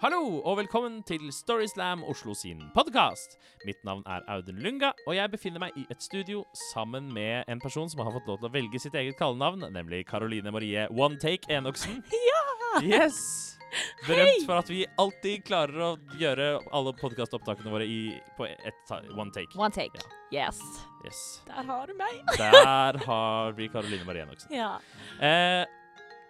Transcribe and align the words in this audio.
Hallo 0.00 0.38
og 0.48 0.54
velkommen 0.56 1.02
til 1.04 1.26
Storyslam 1.28 2.00
Oslo 2.08 2.32
sin 2.32 2.62
podkast. 2.72 3.34
Mitt 3.68 3.82
navn 3.84 4.00
er 4.08 4.22
Audun 4.32 4.56
Lunga, 4.64 4.94
og 5.04 5.12
jeg 5.12 5.28
befinner 5.28 5.60
meg 5.60 5.74
i 5.76 5.82
et 5.92 6.00
studio 6.00 6.40
sammen 6.70 7.10
med 7.12 7.44
en 7.52 7.60
person 7.60 7.90
som 7.92 8.00
har 8.00 8.14
fått 8.14 8.30
lov 8.30 8.38
til 8.40 8.48
å 8.48 8.52
velge 8.54 8.80
sitt 8.80 8.96
eget 8.96 9.18
kallenavn, 9.18 9.66
nemlig 9.74 10.06
Caroline 10.08 10.54
Marie 10.56 10.86
One 10.88 11.20
Take 11.20 11.52
Enoksen. 11.52 12.00
Ja! 12.30 12.80
Yes! 12.80 13.18
Berømt 14.06 14.46
for 14.46 14.62
at 14.62 14.70
vi 14.72 14.86
alltid 15.02 15.44
klarer 15.44 15.82
å 15.84 15.90
gjøre 16.16 16.46
alle 16.72 16.94
podkastopptakene 16.96 17.72
våre 17.74 17.84
i, 17.84 18.14
på 18.38 18.48
ett 18.48 18.94
one 19.12 19.28
take. 19.34 19.52
One 19.58 19.74
take. 19.74 20.00
Yes. 20.32 20.62
Yes. 21.04 21.20
Der 21.50 21.68
har 21.68 21.90
du 21.90 21.98
meg. 21.98 22.22
Der 22.40 23.02
har 23.04 23.52
vi 23.58 23.68
Caroline 23.68 24.08
Marie 24.08 24.24
Enoksen. 24.24 24.54
Ja. 24.56 24.78
Eh, 25.20 25.66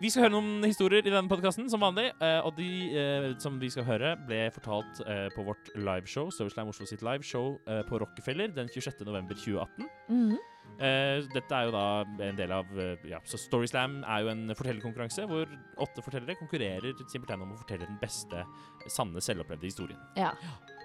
vi 0.01 0.11
skal 0.11 0.27
høre 0.27 0.35
noen 0.35 0.65
historier 0.65 1.05
i 1.05 1.13
denne 1.13 1.29
podkasten, 1.31 1.67
som 1.71 1.83
vanlig. 1.85 2.09
Eh, 2.25 2.39
og 2.47 2.55
de 2.57 2.69
eh, 2.97 3.27
som 3.43 3.59
vi 3.61 3.69
skal 3.73 3.85
høre, 3.89 4.15
ble 4.29 4.47
fortalt 4.55 5.03
eh, 5.05 5.27
på 5.35 5.45
vårt 5.47 5.73
liveshow, 5.77 6.31
Storyslime 6.33 6.73
Oslo 6.73 6.89
sitt 6.89 7.05
liveshow 7.05 7.59
eh, 7.69 7.83
på 7.89 8.01
Rockefeller 8.01 8.53
den 8.57 8.71
26.11.2018. 8.73 9.91
Mhm. 10.09 10.39
Eh, 10.81 11.27
dette 11.35 11.57
er 11.57 11.67
jo 11.67 11.73
da 11.75 11.85
en 12.25 12.37
del 12.39 12.53
av 12.55 12.69
eh, 12.79 13.03
ja, 13.11 13.19
Så 13.27 13.37
Storyslam 13.43 13.99
er 14.07 14.23
jo 14.23 14.31
en 14.31 14.53
fortellerkonkurranse 14.55 15.25
hvor 15.29 15.51
åtte 15.83 16.05
fortellere 16.05 16.39
konkurrerer 16.39 16.95
simpelthen 17.11 17.43
om 17.43 17.51
å 17.53 17.59
fortelle 17.59 17.89
den 17.89 17.99
beste 18.01 18.45
sanne, 18.89 19.21
selvopplevde 19.25 19.69
historien. 19.69 20.01
ja. 20.17 20.33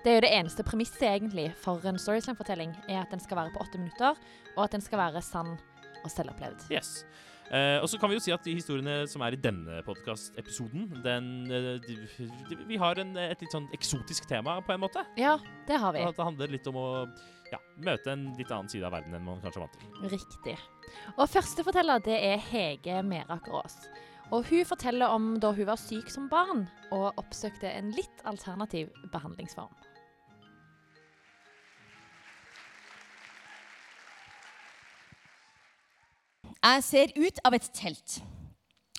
Det 0.06 0.12
er 0.12 0.20
jo 0.20 0.24
det 0.28 0.34
eneste 0.38 0.62
premisset 0.62 1.02
egentlig 1.08 1.48
for 1.58 1.82
en 1.90 1.98
Storyslam-fortelling, 1.98 2.76
er 2.86 3.00
at 3.00 3.10
den 3.10 3.24
skal 3.24 3.40
være 3.40 3.56
på 3.56 3.64
åtte 3.64 3.80
minutter, 3.82 4.20
og 4.54 4.60
at 4.68 4.76
den 4.76 4.84
skal 4.86 5.00
være 5.02 5.24
sann 5.26 5.56
og 5.56 6.12
selvopplevd. 6.14 6.68
Yes. 6.70 7.00
Eh, 7.54 7.78
og 7.78 7.86
så 7.90 8.00
kan 8.02 8.10
vi 8.10 8.18
jo 8.18 8.24
si 8.24 8.34
at 8.34 8.46
de 8.46 8.56
historiene 8.58 9.06
som 9.10 9.22
er 9.22 9.36
i 9.36 9.40
denne 9.40 9.82
podkastepisoden, 9.86 10.88
den 11.06 11.28
uh, 11.52 11.76
de, 11.84 11.98
de, 12.50 12.58
Vi 12.66 12.80
har 12.82 12.98
en, 13.02 13.14
et 13.22 13.44
litt 13.44 13.54
sånn 13.54 13.68
eksotisk 13.76 14.26
tema, 14.30 14.58
på 14.66 14.74
en 14.74 14.82
måte. 14.82 15.06
Ja, 15.20 15.36
det 15.70 15.78
har 15.82 15.94
vi. 15.94 16.02
At 16.08 16.18
det 16.18 16.26
handler 16.26 16.56
litt 16.56 16.70
om 16.72 16.80
å 16.82 16.88
ja, 17.52 17.62
møte 17.86 18.16
en 18.16 18.32
litt 18.40 18.50
annen 18.50 18.72
side 18.72 18.88
av 18.88 18.96
verden 18.98 19.14
enn 19.14 19.28
man 19.28 19.44
kanskje 19.44 19.62
er 19.62 19.68
vant 19.68 19.78
til. 19.78 20.10
Riktig. 20.16 20.58
Og 21.16 21.30
første 21.30 21.66
forteller 21.68 22.02
det 22.06 22.18
er 22.18 22.42
Hege 22.50 23.02
Meraker 23.06 23.62
Aas. 23.62 23.78
Og 24.34 24.48
hun 24.50 24.66
forteller 24.66 25.14
om 25.14 25.36
da 25.42 25.52
hun 25.54 25.68
var 25.70 25.78
syk 25.78 26.10
som 26.10 26.26
barn 26.32 26.66
og 26.96 27.12
oppsøkte 27.22 27.70
en 27.70 27.92
litt 27.94 28.26
alternativ 28.26 28.90
behandlingsform. 29.14 29.74
Jeg 36.66 36.82
ser 36.82 37.12
ut 37.14 37.40
av 37.46 37.54
et 37.54 37.66
telt. 37.78 38.14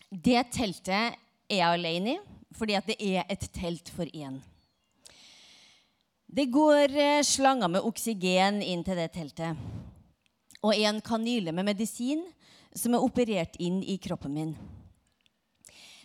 Det 0.06 0.39
teltet 0.55 1.17
er 1.50 1.56
jeg 1.59 1.67
alene 1.67 2.12
i, 2.12 2.19
fordi 2.55 2.77
det 2.86 2.95
er 3.03 3.25
et 3.27 3.47
telt 3.50 3.89
for 3.91 4.06
én. 4.14 4.36
Det 6.31 6.45
går 6.55 6.92
eh, 6.95 7.25
slanger 7.27 7.73
med 7.73 7.86
oksygen 7.89 8.61
inn 8.62 8.84
til 8.86 8.98
det 9.00 9.08
teltet. 9.17 9.58
Og 10.62 10.78
en 10.78 11.00
kanyle 11.03 11.50
med 11.50 11.67
medisin 11.67 12.23
som 12.70 12.95
er 12.95 13.03
operert 13.03 13.58
inn 13.58 13.80
i 13.83 13.97
kroppen 13.98 14.36
min. 14.36 14.53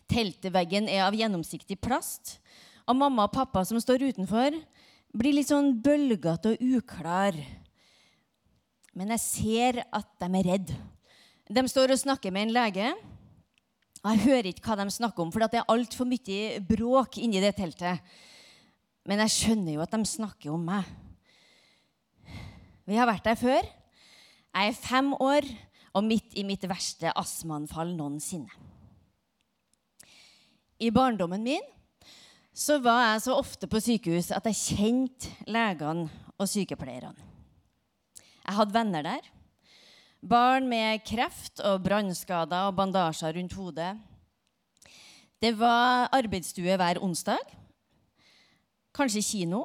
Telteveggen 0.09 0.89
er 0.89 1.03
av 1.05 1.17
gjennomsiktig 1.17 1.77
plast. 1.77 2.39
Og 2.89 2.97
mamma 2.97 3.27
og 3.27 3.35
pappa 3.35 3.61
som 3.69 3.77
står 3.77 4.07
utenfor, 4.09 4.57
blir 5.13 5.37
litt 5.37 5.51
sånn 5.51 5.75
bølgete 5.83 6.55
og 6.55 6.65
uklar. 6.79 7.37
Men 8.97 9.13
jeg 9.13 9.23
ser 9.27 9.83
at 9.93 10.09
de 10.17 10.31
er 10.41 10.49
redde. 10.55 10.79
De 11.51 11.63
står 11.67 11.91
og 11.91 11.99
snakker 11.99 12.31
med 12.31 12.47
en 12.47 12.53
lege. 12.55 12.91
og 14.03 14.11
Jeg 14.13 14.23
hører 14.23 14.51
ikke 14.51 14.63
hva 14.69 14.77
de 14.79 14.91
snakker 14.91 15.23
om, 15.23 15.31
for 15.33 15.43
det 15.43 15.59
er 15.59 15.71
altfor 15.71 16.07
mye 16.07 16.61
bråk 16.63 17.17
inni 17.19 17.41
det 17.43 17.55
teltet. 17.57 17.99
Men 19.03 19.19
jeg 19.25 19.33
skjønner 19.35 19.75
jo 19.75 19.83
at 19.83 19.91
de 19.91 20.05
snakker 20.07 20.53
om 20.53 20.63
meg. 20.63 20.87
Vi 22.87 22.95
har 22.95 23.09
vært 23.09 23.27
der 23.27 23.35
før. 23.39 23.67
Jeg 24.51 24.71
er 24.71 24.79
fem 24.79 25.11
år 25.13 25.47
og 25.91 26.07
midt 26.07 26.37
i 26.39 26.45
mitt 26.47 26.63
verste 26.69 27.11
astmaanfall 27.19 27.91
noensinne. 27.97 28.51
I 30.81 30.89
barndommen 30.89 31.43
min 31.45 31.67
så 32.57 32.79
var 32.83 33.13
jeg 33.13 33.25
så 33.27 33.35
ofte 33.37 33.67
på 33.69 33.79
sykehus 33.79 34.31
at 34.35 34.47
jeg 34.49 34.77
kjente 34.77 35.51
legene 35.51 36.07
og 36.39 36.49
sykepleierne. 36.49 37.29
Jeg 38.41 38.57
hadde 38.57 38.75
venner 38.75 39.05
der. 39.05 39.29
Barn 40.21 40.67
med 40.69 41.01
kreft 41.01 41.63
og 41.65 41.79
brannskader 41.81 42.67
og 42.69 42.75
bandasjer 42.77 43.33
rundt 43.39 43.55
hodet. 43.57 43.95
Det 45.41 45.55
var 45.57 46.11
arbeidsstue 46.13 46.75
hver 46.77 46.99
onsdag. 47.01 47.41
Kanskje 48.93 49.23
kino. 49.25 49.63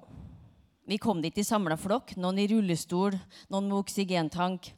Vi 0.89 0.97
kom 0.97 1.21
dit 1.21 1.37
i 1.37 1.45
samla 1.45 1.77
flokk, 1.77 2.15
noen 2.17 2.41
i 2.41 2.47
rullestol, 2.49 3.19
noen 3.53 3.69
med 3.69 3.77
oksygentank. 3.83 4.71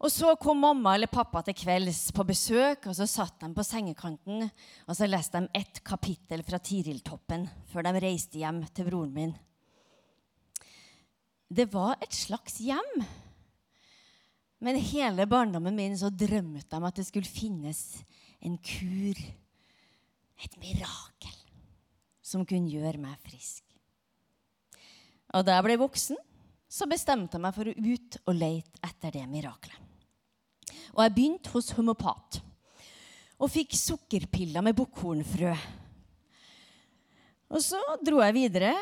Og 0.00 0.08
så 0.10 0.32
kom 0.40 0.62
mamma 0.64 0.94
eller 0.96 1.12
pappa 1.12 1.42
til 1.44 1.58
kvelds 1.60 2.06
på 2.16 2.24
besøk, 2.24 2.88
og 2.88 2.96
så 2.96 3.04
satt 3.04 3.36
de 3.42 3.50
på 3.52 3.66
sengekanten 3.66 4.46
og 4.48 4.96
så 4.96 5.06
leste 5.10 5.42
de 5.44 5.60
ett 5.60 5.82
kapittel 5.84 6.40
fra 6.46 6.56
Tiriltoppen 6.58 7.44
før 7.68 7.84
de 7.84 8.00
reiste 8.00 8.40
hjem 8.40 8.64
til 8.72 8.88
broren 8.88 9.12
min. 9.12 9.36
Det 11.52 11.68
var 11.68 12.00
et 12.00 12.16
slags 12.16 12.56
hjem. 12.64 13.04
Men 14.62 14.78
hele 14.78 15.26
barndommen 15.26 15.74
min 15.74 15.94
så 15.98 16.10
drømte 16.14 16.78
om 16.78 16.86
at 16.86 17.00
det 17.00 17.08
skulle 17.08 17.26
finnes 17.26 17.80
en 18.42 18.54
kur, 18.62 19.18
et 20.42 20.54
mirakel, 20.62 21.38
som 22.22 22.46
kunne 22.46 22.70
gjøre 22.70 23.00
meg 23.02 23.18
frisk. 23.26 23.64
Og 25.34 25.46
da 25.46 25.56
jeg 25.56 25.66
ble 25.66 25.78
voksen, 25.80 26.18
så 26.72 26.86
bestemte 26.88 27.36
jeg 27.36 27.42
meg 27.42 27.56
for 27.56 27.68
å 27.68 27.74
ut 27.74 28.18
og 28.22 28.38
lete 28.38 28.82
etter 28.86 29.16
det 29.18 29.24
mirakelet. 29.28 29.78
Og 30.92 31.02
jeg 31.04 31.14
begynte 31.16 31.52
hos 31.54 31.72
homopat 31.74 32.38
og 33.42 33.50
fikk 33.50 33.74
sukkerpiller 33.74 34.62
med 34.64 34.76
bukkhornfrø. 34.78 35.54
Og 37.52 37.64
så 37.64 37.80
dro 38.04 38.20
jeg 38.22 38.36
videre 38.36 38.76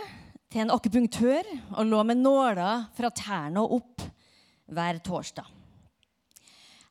til 0.51 0.65
en 0.65 0.75
akupunktør 0.75 1.49
og 1.79 1.89
lå 1.89 2.03
med 2.07 2.21
nåler 2.21 2.91
fra 2.99 3.11
tærne 3.15 3.63
og 3.65 3.79
opp 3.81 4.05
hver 4.71 5.01
torsdag. 5.07 5.60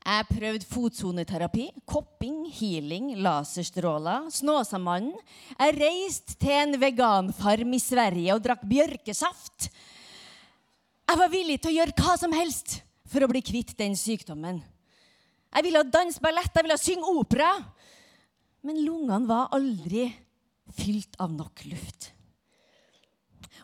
Jeg 0.09 0.25
prøvde 0.25 0.66
fotsoneterapi, 0.66 1.68
kopping, 1.86 2.47
healing, 2.58 3.12
laserstråler, 3.22 4.31
Snåsamannen. 4.34 5.12
Jeg 5.53 5.75
reiste 5.78 6.38
til 6.42 6.56
en 6.56 6.74
veganfarm 6.81 7.75
i 7.78 7.81
Sverige 7.84 8.34
og 8.34 8.42
drakk 8.42 8.64
bjørkesaft. 8.72 9.68
Jeg 11.06 11.20
var 11.20 11.30
villig 11.30 11.59
til 11.62 11.70
å 11.70 11.75
gjøre 11.75 11.94
hva 12.00 12.16
som 12.18 12.34
helst 12.34 12.80
for 13.09 13.22
å 13.22 13.30
bli 13.30 13.44
kvitt 13.46 13.75
den 13.78 13.94
sykdommen. 13.97 14.64
Jeg 15.53 15.68
ville 15.68 15.86
danse 15.94 16.22
ballett, 16.24 16.58
jeg 16.58 16.66
ville 16.66 16.80
synge 16.81 17.14
opera. 17.14 17.52
Men 18.66 18.81
lungene 18.81 19.30
var 19.30 19.53
aldri 19.53 20.08
fylt 20.74 21.22
av 21.22 21.38
nok 21.38 21.68
luft. 21.70 22.09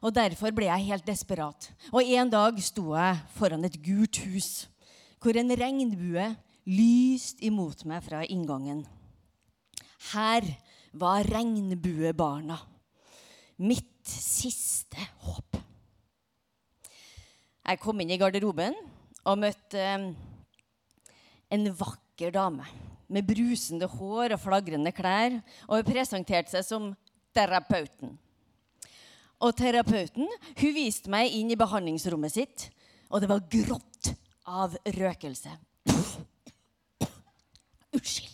Og 0.05 0.13
Derfor 0.13 0.53
ble 0.53 0.69
jeg 0.69 0.91
helt 0.91 1.09
desperat. 1.09 1.71
Og 1.89 2.05
En 2.05 2.29
dag 2.29 2.61
sto 2.61 2.91
jeg 2.93 3.21
foran 3.33 3.65
et 3.65 3.81
gult 3.81 4.21
hus 4.29 4.67
hvor 5.25 5.39
en 5.41 5.49
regnbue 5.57 6.25
lyste 6.69 7.47
imot 7.47 7.81
meg 7.89 8.03
fra 8.05 8.21
inngangen. 8.29 8.83
Her 10.11 10.45
var 10.93 11.25
regnbuebarna. 11.25 12.59
Mitt 13.65 14.05
siste 14.05 15.01
håp. 15.25 15.57
Jeg 17.65 17.81
kom 17.81 18.03
inn 18.03 18.13
i 18.13 18.19
garderoben 18.21 18.75
og 19.25 19.39
møtte 19.41 19.81
eh, 19.81 20.03
en 21.55 21.71
vakker 21.73 22.35
dame 22.35 22.67
med 23.09 23.25
brusende 23.25 23.89
hår 23.89 24.35
og 24.35 24.43
flagrende 24.43 24.93
klær. 24.93 25.39
Og 25.65 25.79
hun 25.79 25.87
presenterte 25.89 26.53
seg 26.53 26.67
som 26.67 26.91
terapeuten. 27.33 28.13
Og 29.41 29.57
terapeuten 29.57 30.29
hun 30.29 30.77
viste 30.77 31.09
meg 31.09 31.33
inn 31.33 31.49
i 31.49 31.57
behandlingsrommet 31.57 32.37
sitt, 32.37 32.69
og 33.09 33.23
det 33.23 33.31
var 33.31 33.41
grått 33.49 34.13
av 34.45 34.77
røkelse. 34.85 35.51
Unnskyld. 37.95 38.31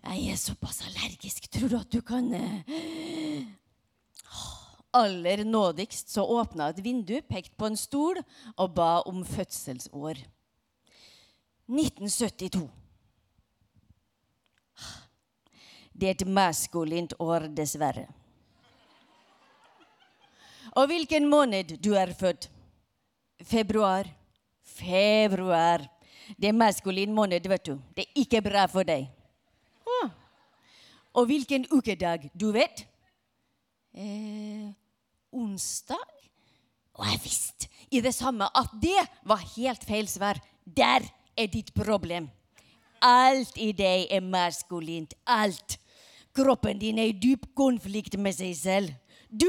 Jeg 0.00 0.32
er 0.32 0.38
såpass 0.38 0.82
allergisk. 0.86 1.46
Tror 1.52 1.68
du 1.68 1.76
at 1.78 1.92
du 1.92 2.00
kan 2.02 2.32
eh, 2.34 3.46
Aller 4.92 5.44
nådigst 5.44 6.10
så 6.10 6.24
åpna 6.26 6.68
et 6.72 6.80
vindu, 6.82 7.20
pekte 7.22 7.54
på 7.54 7.68
en 7.70 7.76
stol 7.78 8.18
og 8.56 8.72
ba 8.74 9.02
om 9.06 9.22
fødselsår. 9.24 10.18
1972. 11.70 12.64
Det 15.94 16.08
er 16.08 16.16
et 16.16 16.26
maskulint 16.26 17.14
år, 17.22 17.46
dessverre. 17.54 18.08
Og 20.74 20.86
hvilken 20.90 21.28
måned 21.30 21.76
du 21.82 21.92
er 21.94 22.10
født? 22.14 22.50
Februar. 23.46 24.10
Februar. 24.80 25.84
Det 26.36 26.50
er 26.50 26.56
maskulin 26.56 27.12
måned, 27.14 27.46
vet 27.48 27.66
du. 27.66 27.76
Det 27.96 28.06
er 28.06 28.22
ikke 28.24 28.42
bra 28.44 28.66
for 28.70 28.86
deg. 28.86 29.08
Oh. 29.86 30.10
Og 31.14 31.26
hvilken 31.30 31.66
ukedag 31.70 32.30
du 32.38 32.50
vet? 32.54 32.86
eh, 33.94 34.70
onsdag. 35.32 36.08
Og 36.94 37.06
jeg 37.06 37.20
visste 37.24 37.68
i 37.90 38.00
det 38.00 38.14
samme 38.14 38.48
at 38.56 38.72
det 38.82 39.00
var 39.26 39.42
helt 39.56 39.84
feil 39.86 40.08
svar. 40.08 40.40
Der 40.64 41.06
er 41.36 41.46
ditt 41.46 41.72
problem. 41.74 42.28
Alt 43.02 43.56
i 43.56 43.72
deg 43.72 44.10
er 44.12 44.20
maskulint. 44.24 45.14
Alt. 45.26 45.78
Kroppen 46.36 46.78
din 46.78 46.98
er 46.98 47.10
i 47.10 47.16
dyp 47.16 47.48
konflikt 47.56 48.18
med 48.18 48.36
seg 48.36 48.54
selv. 48.56 48.92
Du 49.30 49.48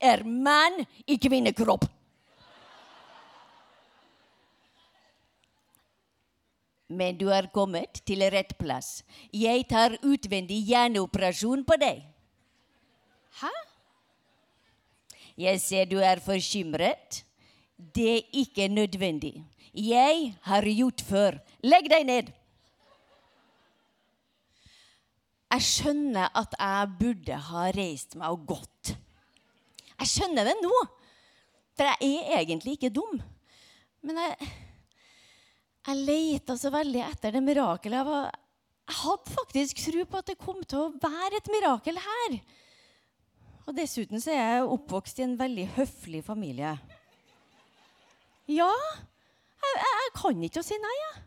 er 0.00 0.24
mann 0.24 0.82
i 1.06 1.16
kvinnekropp. 1.20 1.86
Men 6.90 7.18
du 7.18 7.28
er 7.30 7.46
kommet 7.54 8.02
til 8.06 8.24
rett 8.34 8.56
plass. 8.58 9.04
Jeg 9.30 9.68
tar 9.70 9.94
utvendig 10.02 10.58
hjerneoperasjon 10.66 11.62
på 11.66 11.78
deg. 11.78 12.02
Hæ? 13.40 13.52
Jeg 15.38 15.60
ser 15.62 15.86
du 15.86 16.00
er 16.02 16.20
forkymret. 16.24 17.22
Det 17.78 18.10
er 18.16 18.36
ikke 18.42 18.66
nødvendig. 18.68 19.38
Jeg 19.72 20.34
har 20.42 20.66
gjort 20.66 21.04
før. 21.06 21.38
Legg 21.62 21.86
deg 21.92 22.06
ned. 22.08 22.32
Jeg 25.50 25.66
skjønner 25.66 26.30
at 26.38 26.54
jeg 26.58 26.90
burde 26.98 27.38
ha 27.50 27.62
reist 27.74 28.18
meg 28.18 28.34
og 28.34 28.44
gått. 28.50 28.92
Jeg 30.00 30.10
skjønner 30.10 30.46
det 30.46 30.56
nå, 30.62 30.74
for 31.76 31.88
jeg 31.88 32.20
er 32.20 32.42
egentlig 32.42 32.76
ikke 32.76 32.92
dum. 32.94 33.18
Men 34.06 34.20
jeg, 34.22 34.50
jeg 35.88 36.06
leita 36.06 36.56
så 36.60 36.70
veldig 36.74 37.02
etter 37.06 37.36
det 37.36 37.42
mirakelet. 37.44 38.08
Jeg, 38.10 38.32
jeg 38.90 38.98
hadde 39.00 39.36
faktisk 39.36 39.84
tro 39.86 40.06
på 40.06 40.20
at 40.20 40.32
det 40.32 40.40
kom 40.40 40.60
til 40.64 40.82
å 40.84 40.90
være 41.00 41.40
et 41.40 41.52
mirakel 41.52 42.00
her. 42.04 42.40
Og 43.66 43.76
dessuten 43.76 44.20
så 44.22 44.32
er 44.34 44.40
jeg 44.40 44.72
oppvokst 44.74 45.20
i 45.20 45.26
en 45.26 45.38
veldig 45.40 45.66
høflig 45.76 46.24
familie. 46.26 46.74
Ja, 48.50 48.70
jeg, 48.70 49.76
jeg, 49.76 49.94
jeg 50.02 50.14
kan 50.16 50.46
ikke 50.48 50.62
å 50.62 50.66
si 50.66 50.78
nei, 50.82 50.96
jeg. 51.04 51.22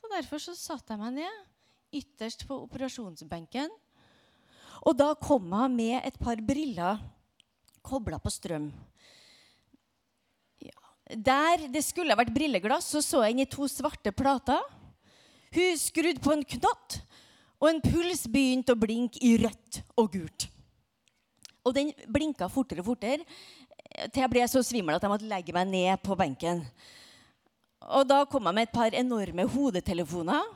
Så 0.00 0.10
derfor 0.10 0.42
så 0.42 0.56
satte 0.58 0.96
jeg 0.96 1.02
meg 1.02 1.20
ned 1.20 2.00
ytterst 2.00 2.46
på 2.48 2.56
operasjonsbenken. 2.64 3.70
Og 4.86 4.96
da 4.96 5.12
kom 5.20 5.50
hun 5.52 5.76
med 5.76 5.98
et 6.00 6.16
par 6.20 6.40
briller 6.42 7.00
kobla 7.84 8.20
på 8.22 8.32
strøm. 8.32 8.70
Der 11.10 11.66
det 11.72 11.82
skulle 11.82 12.14
vært 12.14 12.32
brilleglass, 12.34 12.92
så 12.92 13.02
så 13.02 13.24
jeg 13.24 13.34
inn 13.34 13.42
i 13.42 13.50
to 13.50 13.66
svarte 13.70 14.12
plater. 14.14 14.60
Hun 15.50 15.78
skrudde 15.80 16.22
på 16.22 16.34
en 16.36 16.44
knott, 16.46 17.00
og 17.58 17.66
en 17.72 17.80
puls 17.82 18.22
begynte 18.30 18.76
å 18.76 18.78
blinke 18.78 19.18
i 19.26 19.34
rødt 19.42 19.80
og 19.98 20.12
gult. 20.14 20.46
Og 21.66 21.74
den 21.76 21.90
blinka 22.08 22.48
fortere 22.48 22.84
og 22.84 22.92
fortere 22.92 23.26
til 24.12 24.22
jeg 24.22 24.30
ble 24.32 24.46
så 24.48 24.62
svimmel 24.64 24.96
at 24.96 25.04
jeg 25.04 25.12
måtte 25.12 25.28
legge 25.28 25.54
meg 25.54 25.68
ned 25.68 26.02
på 26.04 26.14
benken. 26.16 26.62
Og 27.90 28.06
da 28.06 28.22
kom 28.28 28.46
jeg 28.46 28.56
med 28.56 28.68
et 28.68 28.74
par 28.74 28.94
enorme 28.96 29.46
hodetelefoner. 29.50 30.46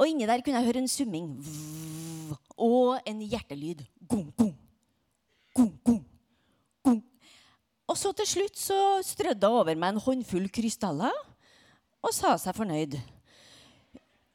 Og 0.00 0.08
inni 0.08 0.26
der 0.26 0.40
kunne 0.42 0.62
jeg 0.62 0.70
høre 0.70 0.82
en 0.82 0.90
summing 0.90 1.28
og 2.56 3.02
en 3.06 3.20
hjertelyd. 3.20 3.84
Gung, 4.08 4.30
gung, 4.38 4.56
gung, 5.54 5.74
gung. 5.84 6.02
Og 7.90 7.98
så 7.98 8.12
til 8.16 8.28
slutt 8.28 8.60
så 8.60 8.78
strødde 9.04 9.48
hun 9.48 9.62
over 9.62 9.76
meg 9.78 9.94
en 9.94 10.04
håndfull 10.04 10.46
krystaller 10.54 11.16
og 12.02 12.14
sa 12.14 12.36
seg 12.40 12.56
fornøyd. 12.56 12.96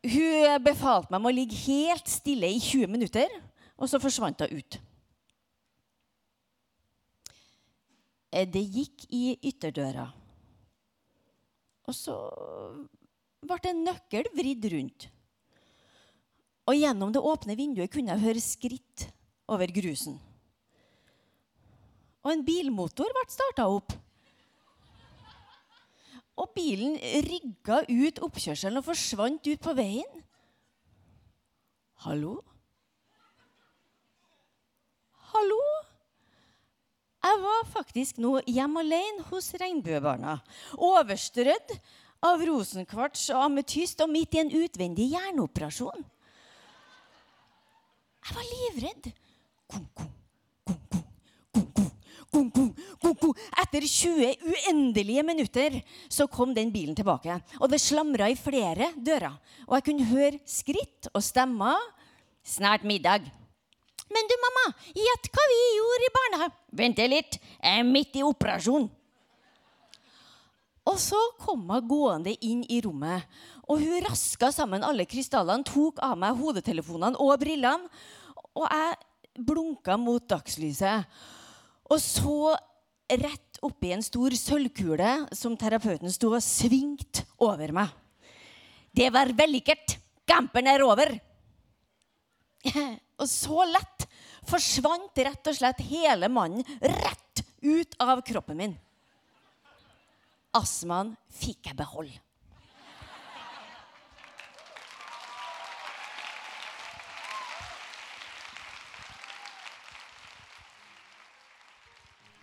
Hun 0.08 0.64
befalte 0.64 1.12
meg 1.12 1.20
om 1.20 1.30
å 1.30 1.34
ligge 1.34 1.58
helt 1.66 2.08
stille 2.12 2.50
i 2.54 2.60
20 2.62 2.92
minutter, 2.92 3.32
og 3.78 3.90
så 3.90 4.00
forsvant 4.00 4.44
hun 4.46 4.60
ut. 4.62 4.78
Eh, 8.32 8.48
Det 8.48 8.64
gikk 8.64 9.08
i 9.10 9.38
ytterdøra. 9.50 10.08
Og 11.88 11.96
så 11.96 12.16
ble 13.48 13.60
en 13.72 13.86
nøkkel 13.88 14.28
vridd 14.36 14.66
rundt. 14.74 15.08
Og 16.68 16.76
gjennom 16.76 17.14
det 17.16 17.24
åpne 17.24 17.56
vinduet 17.56 17.92
kunne 17.92 18.12
jeg 18.12 18.26
høre 18.26 18.44
skritt 18.44 19.08
over 19.48 19.72
grusen. 19.72 20.20
Og 22.26 22.34
en 22.34 22.44
bilmotor 22.46 23.12
ble 23.16 23.26
starta 23.32 23.68
opp. 23.72 23.94
Og 26.38 26.52
bilen 26.54 26.98
rygga 27.26 27.82
ut 27.90 28.22
oppkjørselen 28.28 28.82
og 28.82 28.86
forsvant 28.86 29.48
ut 29.48 29.62
på 29.64 29.74
veien. 29.78 30.24
Hallo? 32.06 32.36
Hallo? 35.32 35.62
Jeg 37.28 37.40
var 37.44 37.64
faktisk 37.74 38.20
nå 38.24 38.38
hjemme 38.46 38.84
alene 38.86 39.26
hos 39.32 39.50
regnbuebarna. 39.60 40.38
Overstrødd 40.78 41.74
av 42.28 42.44
rosenkvarts 42.48 43.28
og 43.34 43.48
ametyst 43.50 44.02
og 44.06 44.14
midt 44.14 44.38
i 44.38 44.44
en 44.44 44.54
utvendig 44.62 45.10
hjerneoperasjon. 45.16 46.06
Jeg 48.28 48.38
var 48.38 48.48
livredd. 48.54 49.12
Kong, 49.68 49.90
gung, 49.98 50.14
gung, 52.52 52.74
gung, 53.02 53.18
gung. 53.18 53.34
Etter 53.64 53.86
20 53.88 54.46
uendelige 54.52 55.24
minutter 55.26 55.80
så 56.10 56.28
kom 56.32 56.54
den 56.56 56.72
bilen 56.74 56.98
tilbake. 56.98 57.40
Og 57.62 57.72
det 57.72 57.82
slamra 57.82 58.30
i 58.30 58.38
flere 58.40 58.92
dører. 58.96 59.38
Og 59.68 59.78
jeg 59.78 59.88
kunne 59.90 60.10
høre 60.12 60.42
skritt 60.48 61.10
og 61.14 61.24
stemmer. 61.26 61.82
Snart 62.48 62.86
middag. 62.88 63.26
Men 64.08 64.30
du, 64.30 64.36
mamma, 64.40 64.70
gjett 64.96 65.28
hva 65.34 65.48
vi 65.52 65.58
gjorde 65.76 66.06
i 66.06 66.14
barnehagen. 66.18 66.60
Vent 66.80 67.02
litt, 67.12 67.40
jeg 67.60 67.82
er 67.82 67.88
midt 67.88 68.16
i 68.16 68.24
operasjon. 68.24 68.88
Og 70.88 71.00
så 71.04 71.20
kom 71.42 71.66
hun 71.68 71.88
gående 71.90 72.32
inn 72.48 72.62
i 72.72 72.80
rommet, 72.84 73.26
og 73.68 73.82
hun 73.84 74.06
raska 74.06 74.54
sammen 74.56 74.86
alle 74.88 75.04
krystallene, 75.10 75.68
tok 75.68 76.00
av 76.06 76.16
meg 76.20 76.38
hodetelefonene 76.40 77.20
og 77.20 77.34
brillene, 77.42 77.90
og 78.56 78.64
jeg 78.72 79.44
blunka 79.50 79.98
mot 80.00 80.24
dagslyset. 80.32 81.04
Og 81.92 82.02
så 82.04 82.56
rett 83.08 83.62
oppi 83.64 83.94
en 83.96 84.04
stor 84.04 84.36
sølvkule 84.36 85.12
som 85.36 85.56
terapeuten 85.60 86.12
sto 86.12 86.34
og 86.36 86.44
svingte 86.44 87.24
over 87.44 87.72
meg. 87.76 87.94
Det 88.92 89.08
var 89.14 89.32
vellykket. 89.38 89.98
Kampen 90.28 90.68
er 90.68 90.84
over. 90.84 91.14
Og 93.22 93.30
så 93.30 93.64
lett 93.70 94.08
forsvant 94.48 95.22
rett 95.26 95.50
og 95.50 95.56
slett 95.56 95.80
hele 95.90 96.30
mannen 96.32 96.66
rett 96.82 97.44
ut 97.64 97.96
av 98.04 98.22
kroppen 98.26 98.60
min. 98.60 98.76
Astmaen 100.58 101.14
fikk 101.40 101.72
jeg 101.72 101.78
beholde. 101.80 102.27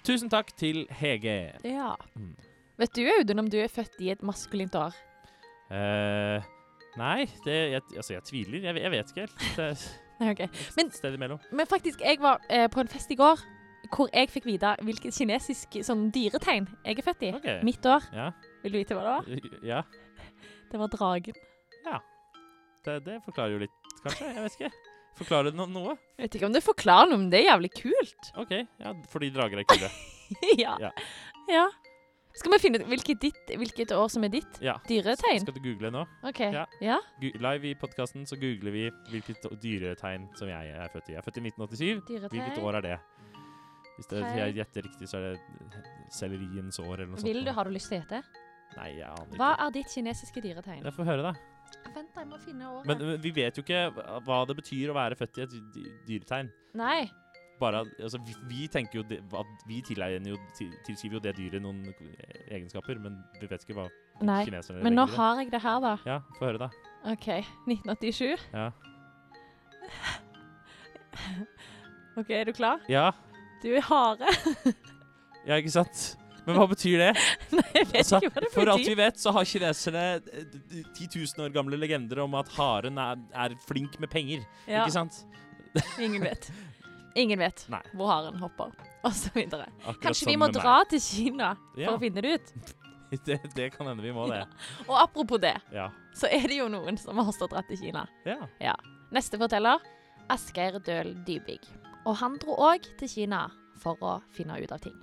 Tusen 0.05 0.29
takk 0.33 0.51
til 0.61 0.85
Hege. 0.93 1.55
Ja. 1.65 1.95
Mm. 2.15 2.35
Vet 2.79 2.93
du, 2.97 3.03
Audun, 3.09 3.39
om 3.45 3.51
du 3.51 3.57
er 3.63 3.71
født 3.73 4.01
i 4.05 4.11
et 4.13 4.23
maskulint 4.27 4.75
år? 4.77 4.95
Eh, 5.73 6.45
nei, 7.01 7.25
det, 7.47 7.55
jeg, 7.73 7.83
altså, 7.97 8.13
jeg 8.17 8.25
tviler. 8.29 8.67
Jeg, 8.69 8.83
jeg 8.83 8.91
vet 8.93 9.13
ikke 9.15 9.25
helt. 9.25 9.45
Det 9.57 9.69
er 9.71 9.85
Nei, 10.21 10.31
ok. 10.31 10.43
Men- 10.77 10.87
et 10.93 10.95
sted 10.99 11.15
imellom. 11.17 11.41
Men 11.53 11.67
faktisk, 11.67 12.01
jeg 12.05 12.21
var 12.23 12.41
eh, 12.51 12.69
på 12.71 12.81
en 12.85 12.89
fest 12.89 13.11
i 13.11 13.19
går 13.19 13.41
hvor 13.95 14.09
jeg 14.15 14.31
fikk 14.33 14.47
vite 14.49 14.71
hvilket 14.81 15.13
kinesisk 15.13 15.75
sånn, 15.85 16.07
dyretegn 16.15 16.65
jeg 16.87 16.99
er 16.99 17.05
født 17.05 17.25
i. 17.27 17.33
Ok. 17.37 17.49
Mitt 17.67 17.85
år. 17.87 18.07
Ja. 18.17 18.31
Vil 18.63 18.73
du 18.73 18.79
vite 18.81 18.97
hva 18.97 19.03
det 19.05 19.17
var? 19.17 19.51
ja. 19.73 19.83
Det 20.73 20.81
var 20.81 20.89
dragen. 20.93 21.43
Det, 22.85 22.99
det 23.07 23.15
forklarer 23.25 23.55
jo 23.55 23.59
litt, 23.63 23.77
kanskje. 24.05 24.27
Jeg 24.29 24.43
vet 24.45 24.57
ikke. 24.59 24.69
Forklarer 25.18 25.52
det 25.52 25.59
no 25.59 25.66
noe? 25.71 25.94
Jeg 26.18 26.26
vet 26.26 26.37
ikke 26.40 26.49
om 26.49 26.54
det 26.56 26.64
forklarer 26.64 27.11
noe, 27.12 27.21
men 27.23 27.30
det 27.30 27.42
er 27.42 27.49
jævlig 27.52 27.71
kult. 27.76 28.30
OK. 28.42 28.52
Ja, 28.83 28.92
fordi 29.12 29.30
drager 29.35 29.62
er 29.62 29.66
kule. 29.71 29.90
ja. 30.64 30.75
Ja. 30.83 30.90
ja. 31.50 31.64
Skal 32.35 32.50
vi 32.56 32.59
finne 32.64 32.80
ut 32.83 32.88
hvilket, 32.90 33.21
ditt, 33.23 33.52
hvilket 33.61 33.92
år 33.94 34.09
som 34.11 34.25
er 34.26 34.33
ditt 34.33 34.56
Ja. 34.64 34.75
dyretegn? 34.88 35.44
Skal 35.44 35.54
du 35.54 35.61
google 35.62 35.92
nå? 35.94 36.02
OK. 36.26 36.40
Ja. 36.50 36.64
Ja. 36.83 36.97
Live 37.23 37.71
i 37.71 37.75
podkasten 37.78 38.26
så 38.26 38.35
googler 38.40 38.75
vi 38.75 38.88
hvilket 39.12 39.47
dyretegn 39.62 40.26
som 40.38 40.50
jeg 40.50 40.73
er 40.75 40.90
født 40.90 41.12
i. 41.12 41.14
Jeg 41.14 41.23
er 41.23 41.28
født 41.28 41.38
i 41.38 41.44
1987. 41.47 42.26
Hvilket 42.35 42.59
år 42.59 42.80
er 42.80 42.88
det? 42.88 42.99
Hvis 43.94 44.11
det, 44.11 44.25
jeg 44.35 44.56
gjetter 44.56 44.83
riktig, 44.88 45.06
så 45.06 45.21
er 45.21 45.37
det 45.37 45.85
selleriens 46.11 46.80
år 46.83 46.97
eller 46.97 47.12
noe 47.12 47.21
sånt. 47.23 47.28
Vil 47.30 47.44
du, 47.47 47.52
har 47.54 47.71
du 47.71 47.71
lyst 47.76 47.92
til 47.92 48.00
å 48.00 48.02
gjette? 48.02 48.25
Nei, 48.75 48.88
jeg 48.99 49.06
aner 49.06 49.28
ikke. 49.28 49.38
Hva 49.38 49.50
er 49.62 49.75
ditt 49.76 49.92
kinesiske 49.94 50.42
dyretegn? 50.42 50.80
Jeg 50.83 50.97
får 50.97 51.06
høre, 51.12 51.30
da. 51.30 51.54
Vent, 51.95 52.16
jeg 52.16 52.28
må 52.31 52.38
finne 52.43 52.71
året. 52.71 52.87
Men 52.88 53.02
men 53.07 53.21
vi 53.23 53.31
vet 53.35 53.59
jo 53.59 53.62
ikke 53.64 53.83
hva 54.26 54.40
det 54.49 54.57
betyr 54.59 54.90
å 54.90 54.97
være 54.97 55.19
født 55.19 55.38
i 55.38 55.45
et 55.45 55.54
dyretegn. 56.09 56.50
Nei. 56.78 57.04
Bare, 57.61 57.85
altså, 58.02 58.19
vi, 58.26 58.35
vi 58.50 58.66
tenker 58.69 58.99
jo 58.99 59.04
det, 59.07 59.21
at 59.31 59.66
vi 59.69 59.78
jo, 59.78 60.38
tilskriver 60.87 61.19
jo 61.19 61.23
det 61.23 61.37
dyret 61.38 61.62
noen 61.62 61.85
egenskaper, 62.50 62.99
men 62.99 63.21
vi 63.40 63.47
vet 63.50 63.62
ikke 63.62 63.76
hva 63.78 63.87
Nei. 64.26 64.40
kineserne 64.49 64.83
Men 64.83 64.99
nå 64.99 65.07
har 65.14 65.38
jeg 65.43 65.52
det 65.52 65.62
her, 65.62 65.78
da. 65.85 65.95
Ja, 66.09 66.19
få 66.38 66.49
høre, 66.49 66.66
da. 66.66 66.71
OK. 67.12 67.28
1987. 67.71 68.49
Ja. 68.52 68.71
OK, 72.19 72.31
er 72.31 72.45
du 72.50 72.52
klar? 72.52 72.83
Ja. 72.90 73.12
Du 73.62 73.71
er 73.71 73.87
hare. 73.87 74.35
ja, 75.47 75.57
ikke 75.57 75.73
sant? 75.78 76.19
Men 76.47 76.57
hva 76.59 76.67
betyr 76.69 76.99
det? 77.01 77.11
Nei, 77.57 77.65
jeg 77.75 77.87
vet 77.89 77.97
Altså, 78.03 78.19
ikke 78.21 78.31
hva 78.35 78.41
det 78.41 78.49
betyr. 78.51 78.55
for 78.59 78.71
alt 78.75 78.89
vi 78.91 78.95
vet, 78.99 79.17
så 79.23 79.33
har 79.33 79.45
kineserne 79.49 80.05
eh, 80.19 80.45
d- 80.45 80.83
10 80.99 81.09
000 81.39 81.47
år 81.47 81.55
gamle 81.55 81.79
legender 81.81 82.21
om 82.25 82.35
at 82.37 82.51
haren 82.59 82.99
er, 83.01 83.23
er 83.47 83.55
flink 83.69 83.99
med 84.03 84.11
penger. 84.13 84.45
Ja, 84.69 84.85
Ikke 84.85 84.93
sant? 84.99 85.23
ingen 85.99 86.23
vet. 86.29 86.51
Ingen 87.17 87.39
vet 87.39 87.65
Nei. 87.71 87.81
hvor 87.95 88.11
haren 88.11 88.37
hopper. 88.43 88.73
Akkurat 89.05 90.01
Kanskje 90.03 90.27
vi 90.31 90.37
må 90.41 90.49
dra 90.53 90.63
dra 90.65 90.77
til 90.91 91.01
Kina 91.05 91.53
Ja. 91.77 91.89
for 91.91 91.97
å 91.99 92.03
finne 92.03 92.23
det 92.25 92.35
ut. 92.41 92.53
Det, 93.25 93.37
det 93.55 93.69
kan 93.77 93.87
hende 93.87 94.03
vi 94.03 94.11
må 94.17 94.25
det. 94.27 94.41
Og 94.89 94.97
apropos 94.99 95.39
det, 95.39 95.55
Ja. 95.73 95.89
så 96.19 96.27
er 96.33 96.49
det 96.51 96.57
jo 96.59 96.67
noen 96.73 96.97
som 96.99 97.21
har 97.21 97.31
stått 97.37 97.53
rett 97.55 97.69
til 97.71 97.79
Kina. 97.87 98.07
ja. 98.27 98.75
Neste 99.15 99.39
forteller 99.39 99.79
Asgeir 100.33 100.81
Døhl 100.83 101.13
Dybvig. 101.27 101.61
Og 102.09 102.17
han 102.19 102.35
dro 102.43 102.57
òg 102.67 102.89
til 102.99 103.09
Kina 103.13 103.45
for 103.79 104.01
å 104.03 104.17
finne 104.35 104.57
ut 104.59 104.73
av 104.75 104.81
ting. 104.83 104.97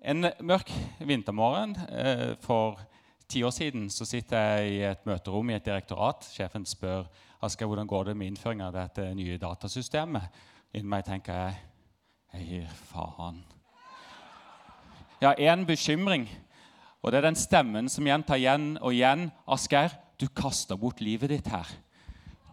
En 0.00 0.24
mørk 0.40 0.70
vintermorgen 1.04 1.74
eh, 1.92 2.30
for 2.40 2.78
ti 3.28 3.42
år 3.44 3.52
siden 3.52 3.90
så 3.92 4.06
sitter 4.08 4.40
jeg 4.40 4.70
i 4.70 4.78
et 4.88 5.02
møterom 5.04 5.50
i 5.50 5.58
et 5.58 5.66
direktorat. 5.66 6.24
Sjefen 6.24 6.64
spør 6.64 7.04
Asker, 7.44 7.66
hvordan 7.68 7.86
går 7.88 8.04
det 8.08 8.14
med 8.16 8.30
innføring 8.30 8.62
av 8.64 8.72
dette 8.72 9.04
nye 9.16 9.36
datasystemet. 9.40 10.40
Inni 10.72 10.88
meg 10.88 11.04
tenker 11.04 11.36
jeg 11.36 11.58
jeg 12.32 12.46
gir 12.48 12.72
faen. 12.88 13.42
Jeg 15.20 15.28
har 15.28 15.52
én 15.52 15.66
bekymring, 15.68 16.28
og 17.02 17.12
det 17.12 17.20
er 17.20 17.28
den 17.28 17.36
stemmen 17.36 17.88
som 17.92 18.06
gjentar 18.06 18.40
igjen 18.40 18.78
og 18.80 18.94
igjen. 18.94 19.28
Asgeir, 19.48 19.92
du 20.20 20.28
kaster 20.32 20.80
bort 20.80 21.00
livet 21.04 21.32
ditt 21.32 21.48
her. 21.52 21.68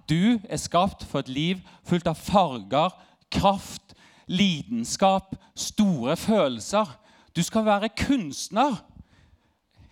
Du 0.10 0.40
er 0.50 0.60
skapt 0.60 1.08
for 1.08 1.24
et 1.24 1.32
liv 1.32 1.64
fullt 1.88 2.08
av 2.12 2.20
farger, 2.20 2.96
kraft, 3.32 3.96
lidenskap, 4.28 5.36
store 5.56 6.16
følelser. 6.20 6.98
Du 7.38 7.44
skal 7.44 7.66
være 7.66 7.90
kunstner. 7.94 8.80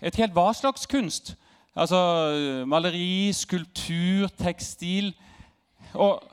Et 0.01 0.15
helt 0.17 0.33
hva 0.33 0.47
slags 0.57 0.87
kunst. 0.89 1.35
Altså 1.77 1.99
maleri, 2.65 3.29
skulptur, 3.37 4.31
tekstil. 4.33 5.11
Og, 5.93 6.23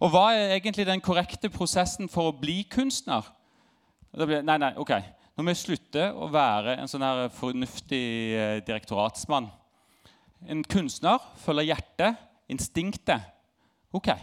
og 0.00 0.14
hva 0.14 0.30
er 0.32 0.54
egentlig 0.54 0.86
den 0.88 1.04
korrekte 1.04 1.50
prosessen 1.52 2.08
for 2.08 2.30
å 2.30 2.36
bli 2.40 2.62
kunstner? 2.72 3.28
Nei, 4.16 4.56
nei, 4.56 4.72
ok. 4.80 4.94
Nå 5.36 5.44
må 5.44 5.52
jeg 5.52 5.60
slutte 5.66 6.08
å 6.16 6.30
være 6.32 6.78
en 6.80 6.88
sånn 6.88 7.04
her 7.04 7.26
fornuftig 7.36 8.04
eh, 8.32 8.58
direktoratsmann. 8.64 9.50
En 10.48 10.64
kunstner 10.64 11.20
følger 11.44 11.74
hjertet, 11.74 12.24
instinktet. 12.48 13.32
Ok. 13.92 14.14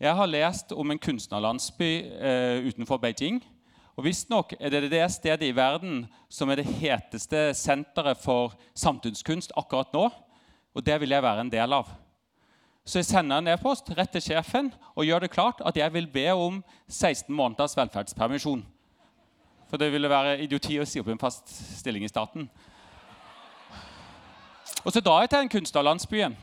Jeg 0.00 0.16
har 0.16 0.32
lest 0.32 0.72
om 0.72 0.88
en 0.88 1.04
kunstnerlandsby 1.10 1.90
eh, 2.16 2.70
utenfor 2.70 3.02
Beijing. 3.02 3.44
Og 3.94 4.04
Visstnok 4.08 4.56
er 4.58 4.72
det 4.74 4.90
det 4.90 5.04
stedet 5.14 5.46
i 5.46 5.54
verden 5.54 6.04
som 6.32 6.50
er 6.50 6.58
det 6.58 6.70
heteste 6.80 7.52
senteret 7.54 8.18
for 8.18 8.56
samtidskunst 8.74 9.54
akkurat 9.56 9.92
nå. 9.94 10.08
Og 10.74 10.82
det 10.82 10.96
vil 11.00 11.14
jeg 11.14 11.22
være 11.22 11.44
en 11.46 11.52
del 11.52 11.76
av. 11.76 11.92
Så 12.84 12.98
jeg 12.98 13.08
sender 13.08 13.40
en 13.40 13.48
e-post 13.48 13.88
rett 13.96 14.10
til 14.12 14.24
sjefen 14.26 14.72
og 14.92 15.06
gjør 15.06 15.24
det 15.24 15.32
klart 15.32 15.62
at 15.64 15.76
jeg 15.78 15.92
vil 15.94 16.10
be 16.10 16.26
om 16.34 16.58
16 16.88 17.30
måneders 17.34 17.76
velferdspermisjon. 17.78 18.64
For 19.70 19.80
det 19.80 19.92
ville 19.94 20.10
være 20.10 20.40
idioti 20.44 20.76
å 20.82 20.84
si 20.86 21.00
opp 21.00 21.08
en 21.08 21.22
fast 21.22 21.48
stilling 21.78 22.04
i 22.04 22.10
staten. 22.10 22.50
Og 24.84 24.92
så 24.92 25.00
drar 25.00 25.22
jeg 25.22 25.32
til 25.32 25.46
den 25.46 25.54
kunstnerlandsbyen. 25.54 26.36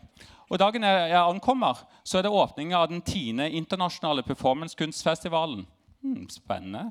Og 0.49 0.59
dagen 0.59 0.83
jeg 0.83 1.19
ankommer, 1.19 1.83
så 2.03 2.17
er 2.17 2.25
det 2.25 2.33
åpning 2.33 2.73
av 2.75 2.89
den 2.89 3.03
tiende 3.05 3.45
internasjonale 3.51 4.23
performancekunstfestivalen. 4.25 5.67
Hmm, 6.01 6.25
spennende. 6.31 6.89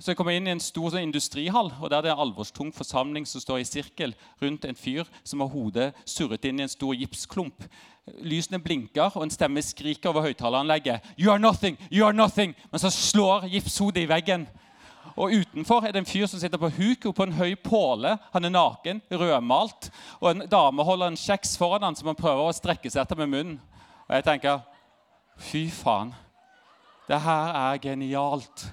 Så 0.00 0.10
jeg 0.10 0.16
kommer 0.16 0.32
inn 0.32 0.46
i 0.48 0.52
en 0.54 0.62
stor 0.64 0.94
sånn, 0.94 1.04
industrihall, 1.04 1.66
og 1.76 1.90
der 1.90 1.98
er 1.98 2.06
det 2.06 2.12
en 2.14 2.22
alvorstung 2.24 2.70
forsamling 2.72 3.26
som 3.28 3.42
står 3.42 3.58
i 3.60 3.66
sirkel 3.68 4.14
rundt 4.40 4.64
en 4.64 4.78
fyr 4.78 5.04
som 5.20 5.42
har 5.44 5.50
hodet 5.52 5.90
surret 6.08 6.46
inn 6.48 6.62
i 6.62 6.64
en 6.64 6.72
stor 6.72 6.96
gipsklump. 6.96 7.66
Lysene 8.24 8.62
blinker, 8.64 9.12
og 9.12 9.26
en 9.26 9.34
stemme 9.34 9.60
skriker 9.60 10.08
over 10.08 10.24
høyttaleranlegget. 10.24 11.04
You 11.20 11.34
are 11.34 11.42
nothing! 11.42 11.76
You 11.92 12.08
are 12.08 12.16
nothing! 12.16 12.56
Men 12.72 12.80
så 12.80 12.88
slår 12.88 13.44
gipshodet 13.52 14.06
i 14.06 14.08
veggen. 14.08 14.48
Og 15.20 15.36
utenfor 15.36 15.84
er 15.84 15.92
det 15.92 16.00
en 16.00 16.08
fyr 16.08 16.24
som 16.32 16.40
sitter 16.40 16.60
på 16.60 16.72
huk 16.80 17.04
på 17.12 17.28
en 17.28 17.36
høy 17.36 17.52
påle. 17.60 18.16
Han 18.32 18.48
er 18.48 18.56
naken, 18.56 19.04
rødmalt, 19.12 19.92
og 20.16 20.30
en 20.30 20.48
dame 20.48 20.84
holder 20.86 21.12
en 21.12 21.22
kjeks 21.28 21.58
foran 21.60 21.84
han 21.84 21.98
som 21.98 22.08
han 22.08 22.16
prøver 22.16 22.48
å 22.48 22.56
strekke 22.56 22.88
seg 22.88 23.04
etter 23.04 23.20
med 23.20 23.34
munnen. 23.36 23.60
Og 24.08 24.16
jeg 24.16 24.30
tenker 24.32 24.64
Fy 25.40 25.68
faen. 25.72 26.14
Det 27.08 27.20
her 27.20 27.56
er 27.68 27.80
genialt. 27.84 28.70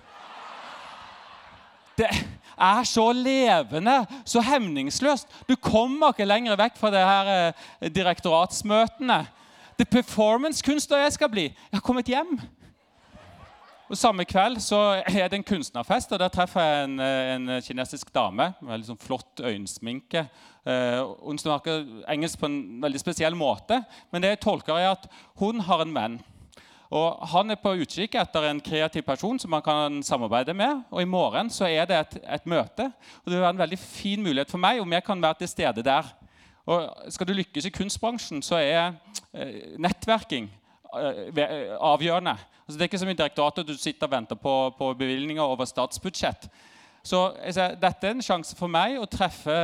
Det 1.98 2.10
er 2.58 2.84
så 2.84 3.12
levende, 3.12 4.06
så 4.26 4.42
hemningsløst. 4.42 5.28
Du 5.50 5.56
kommer 5.56 6.14
ikke 6.14 6.28
lenger 6.28 6.58
vekk 6.60 6.78
fra 6.78 6.92
det 6.94 7.02
her 7.06 7.32
eh, 7.34 7.90
direktoratsmøtene. 7.94 9.24
Det 9.78 9.86
er 9.88 9.96
performancekunstner 10.02 11.06
jeg 11.06 11.18
skal 11.18 11.30
bli. 11.30 11.48
Jeg 11.50 11.80
har 11.80 11.86
kommet 11.86 12.10
hjem. 12.10 12.38
Og 13.88 13.98
Samme 13.98 14.26
kveld 14.28 14.60
så 14.60 15.02
er 15.08 15.30
det 15.30 15.38
en 15.38 15.48
kunstnerfest, 15.48 16.12
og 16.12 16.20
der 16.20 16.32
treffer 16.34 16.62
jeg 16.62 16.84
en, 16.84 17.00
eh, 17.00 17.36
en 17.36 17.62
kinesisk 17.64 18.14
dame 18.14 18.52
med 18.60 18.72
veldig 18.74 18.90
sånn 18.90 19.00
flott 19.00 19.40
øyensminke. 19.40 20.28
Eh, 20.68 21.02
hun 21.24 21.40
snakker 21.40 21.86
engelsk 22.12 22.40
på 22.40 22.50
en 22.50 22.82
veldig 22.84 23.00
spesiell 23.00 23.36
måte, 23.36 23.80
men 24.12 24.22
det 24.22 24.34
jeg 24.36 24.44
tolker 24.44 24.76
er 24.76 24.92
at 24.92 25.08
hun 25.40 25.62
har 25.64 25.82
en 25.82 25.96
venn. 25.96 26.20
Og 26.90 27.28
Han 27.34 27.52
er 27.52 27.60
på 27.60 27.74
utkikk 27.82 28.16
etter 28.16 28.48
en 28.48 28.62
kreativ 28.64 29.04
person 29.04 29.40
som 29.40 29.54
han 29.54 29.64
kan 29.64 30.04
samarbeide 30.04 30.54
med. 30.56 30.84
Og 30.92 31.02
I 31.02 31.10
morgen 31.10 31.50
så 31.52 31.68
er 31.68 31.86
det 31.86 31.98
et, 31.98 32.20
et 32.24 32.46
møte, 32.48 32.92
og 33.24 33.26
det 33.28 33.36
vil 33.36 33.44
være 33.44 33.56
en 33.58 33.66
veldig 33.66 33.80
fin 33.80 34.24
mulighet 34.24 34.52
for 34.52 34.62
meg 34.62 34.80
om 34.82 34.94
jeg 34.94 35.04
kan 35.04 35.22
være 35.22 35.42
til 35.42 35.52
stede 35.52 35.84
der. 35.84 36.08
Og 36.68 37.12
Skal 37.12 37.28
du 37.28 37.34
lykkes 37.34 37.66
i 37.66 37.74
kunstbransjen, 37.76 38.42
så 38.44 38.60
er 38.60 38.94
eh, 39.34 39.76
nettverking 39.80 40.48
eh, 40.48 41.76
avgjørende. 41.80 42.36
Altså, 42.68 42.76
det 42.76 42.82
er 42.82 42.90
ikke 42.92 43.00
som 43.00 43.12
i 43.12 43.20
direktoratet 43.20 43.68
du 43.68 43.76
sitter 43.80 44.08
og 44.08 44.12
venter 44.12 44.36
på, 44.36 44.56
på 44.78 44.94
bevilgninger 45.00 45.44
over 45.44 45.68
statsbudsjett. 45.68 46.50
Så 47.08 47.22
sier, 47.48 47.78
dette 47.80 48.08
er 48.08 48.16
en 48.16 48.24
sjanse 48.24 48.56
for 48.60 48.72
meg 48.72 48.98
å 49.00 49.08
treffe 49.08 49.56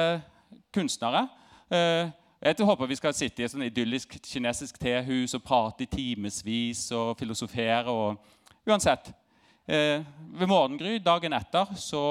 kunstnere. 0.75 1.25
Eh, 1.71 2.11
jeg 2.43 2.65
håper 2.65 2.89
vi 2.91 2.95
skal 2.99 3.13
sitte 3.15 3.39
i 3.39 3.45
et 3.45 3.51
sånn 3.53 3.63
idyllisk 3.63 4.17
kinesisk 4.27 4.75
tehus 4.81 5.31
og 5.37 5.43
prate 5.45 5.85
i 5.85 5.87
timevis 5.87 6.89
og 6.91 7.15
filosofere. 7.15 7.87
og 7.87 8.19
Uansett. 8.67 9.13
Eh, 9.63 10.03
ved 10.35 10.49
morgengry 10.51 10.97
dagen 10.99 11.33
etter 11.33 11.71
så 11.79 12.01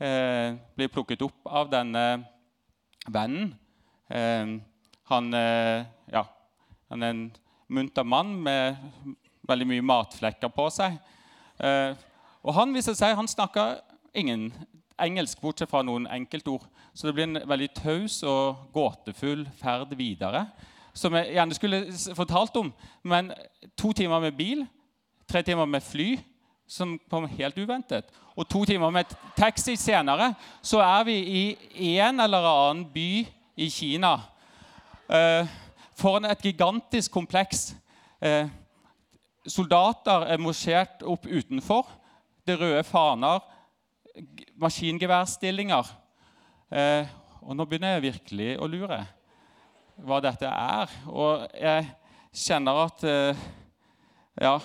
eh, 0.00 0.56
blir 0.72 0.86
jeg 0.86 0.92
plukket 0.94 1.26
opp 1.26 1.44
av 1.44 1.68
denne 1.68 2.24
vennen. 3.04 3.52
Eh, 4.08 4.54
han, 5.12 5.34
eh, 5.34 5.84
ja, 6.12 6.24
han 6.88 7.02
er 7.02 7.12
en 7.12 7.24
munter 7.68 8.02
mann 8.02 8.32
med 8.40 8.80
veldig 9.44 9.68
mye 9.74 9.84
matflekker 9.84 10.48
på 10.56 10.70
seg. 10.72 10.96
Eh, 11.60 11.92
og 12.40 12.56
han 12.56 12.72
viser 12.72 12.96
seg, 12.96 13.12
han 13.16 13.28
snakker 13.28 13.82
ingen 14.16 14.54
engelsk, 15.00 15.40
bortsett 15.40 15.70
fra 15.70 15.82
noen 15.82 16.06
enkeltord. 16.10 16.66
Så 16.94 17.08
det 17.08 17.14
blir 17.16 17.26
en 17.28 17.42
veldig 17.48 17.70
taus 17.74 18.20
og 18.22 18.68
gåtefull 18.74 19.46
ferd 19.58 19.94
videre. 19.98 20.46
Som 20.94 21.16
jeg 21.18 21.34
gjerne 21.34 21.56
skulle 21.56 21.80
fortalt 22.14 22.56
om. 22.56 22.70
Men 23.02 23.32
to 23.76 23.92
timer 23.92 24.22
med 24.22 24.36
bil, 24.38 24.66
tre 25.28 25.42
timer 25.42 25.66
med 25.66 25.82
fly, 25.82 26.14
som 26.68 26.98
kom 27.10 27.26
helt 27.28 27.58
uventet. 27.58 28.10
Og 28.36 28.48
to 28.48 28.64
timer 28.64 28.90
med 28.90 29.10
taxi 29.36 29.76
senere, 29.76 30.32
så 30.62 30.80
er 30.82 31.04
vi 31.04 31.16
i 31.74 31.96
en 31.98 32.20
eller 32.20 32.46
annen 32.48 32.86
by 32.94 33.26
i 33.56 33.68
Kina. 33.70 34.16
Eh, 35.08 35.46
foran 35.94 36.24
et 36.24 36.42
gigantisk 36.42 37.12
kompleks. 37.12 37.74
Eh, 38.22 38.48
soldater 39.46 40.26
er 40.32 40.40
mosjert 40.40 41.02
opp 41.02 41.26
utenfor. 41.26 41.86
Det 42.46 42.58
røde 42.60 42.84
faner, 42.84 43.40
maskingeværstillinger. 44.64 45.92
Eh, 46.74 47.12
og 47.44 47.56
nå 47.56 47.66
begynner 47.68 47.96
jeg 47.96 48.06
virkelig 48.08 48.48
å 48.58 48.68
lure 48.70 49.02
hva 50.02 50.20
dette 50.24 50.48
er. 50.48 50.92
Og 51.12 51.44
jeg 51.60 51.86
kjenner 52.46 52.84
at 52.86 53.04
eh, 53.08 53.44
Ja, 54.42 54.58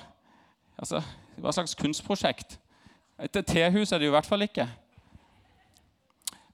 altså 0.79 1.03
Hva 1.39 1.51
slags 1.53 1.75
kunstprosjekt? 1.77 2.57
Et 3.19 3.37
tehus 3.47 3.91
er 3.91 3.99
det 3.99 4.07
jo 4.07 4.11
i 4.11 4.15
hvert 4.15 4.27
fall 4.27 4.43
ikke. 4.43 4.65